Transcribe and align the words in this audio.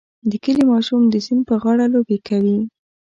د 0.29 0.31
کلي 0.43 0.63
ماشوم 0.71 1.01
د 1.09 1.15
سیند 1.25 1.41
په 1.49 1.55
غاړه 1.61 1.85
لوبې 1.93 2.17
کوي. 2.27 2.59